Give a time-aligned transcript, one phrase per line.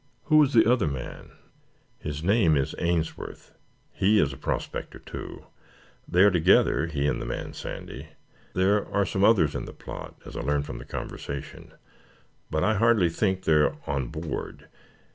[0.23, 1.29] Who was the other man?"
[1.99, 3.53] "His name is Ainsworth.
[3.93, 5.45] He is a prospector, too.
[6.07, 8.07] They are together, he and the man Sandy.
[8.55, 11.73] There are some others in the plot, as I learned from the conversation,
[12.49, 14.69] but I hardly think they are on board.